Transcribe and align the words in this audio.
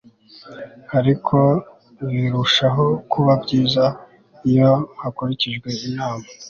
ariko 0.97 1.37
birushaho 2.11 2.85
kuba 3.11 3.31
byiza 3.43 3.85
iyo 4.49 4.71
hakurikijwe 5.01 5.67
inama 5.87 6.25